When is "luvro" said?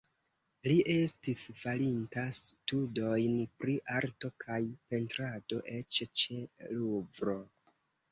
6.79-7.37